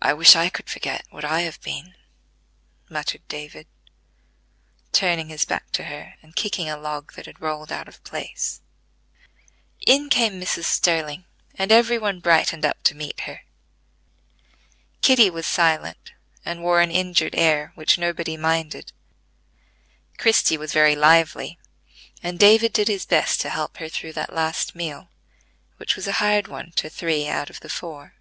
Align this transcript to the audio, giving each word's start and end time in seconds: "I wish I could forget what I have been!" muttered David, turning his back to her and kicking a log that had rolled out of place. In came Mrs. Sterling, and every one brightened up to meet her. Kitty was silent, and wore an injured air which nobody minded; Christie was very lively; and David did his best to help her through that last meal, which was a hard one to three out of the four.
"I 0.00 0.14
wish 0.14 0.34
I 0.36 0.48
could 0.48 0.70
forget 0.70 1.04
what 1.10 1.22
I 1.22 1.42
have 1.42 1.60
been!" 1.60 1.96
muttered 2.88 3.28
David, 3.28 3.66
turning 4.90 5.28
his 5.28 5.44
back 5.44 5.70
to 5.72 5.84
her 5.84 6.14
and 6.22 6.34
kicking 6.34 6.70
a 6.70 6.78
log 6.78 7.12
that 7.12 7.26
had 7.26 7.42
rolled 7.42 7.70
out 7.70 7.86
of 7.86 8.02
place. 8.04 8.62
In 9.86 10.08
came 10.08 10.40
Mrs. 10.40 10.64
Sterling, 10.64 11.26
and 11.56 11.70
every 11.70 11.98
one 11.98 12.20
brightened 12.20 12.64
up 12.64 12.82
to 12.84 12.94
meet 12.94 13.20
her. 13.28 13.42
Kitty 15.02 15.28
was 15.28 15.46
silent, 15.46 16.12
and 16.46 16.62
wore 16.62 16.80
an 16.80 16.90
injured 16.90 17.34
air 17.34 17.72
which 17.74 17.98
nobody 17.98 18.38
minded; 18.38 18.92
Christie 20.16 20.56
was 20.56 20.72
very 20.72 20.96
lively; 20.96 21.58
and 22.22 22.38
David 22.38 22.72
did 22.72 22.88
his 22.88 23.04
best 23.04 23.42
to 23.42 23.50
help 23.50 23.76
her 23.76 23.90
through 23.90 24.14
that 24.14 24.32
last 24.32 24.74
meal, 24.74 25.10
which 25.76 25.96
was 25.96 26.08
a 26.08 26.12
hard 26.12 26.48
one 26.48 26.72
to 26.76 26.88
three 26.88 27.28
out 27.28 27.50
of 27.50 27.60
the 27.60 27.68
four. 27.68 28.14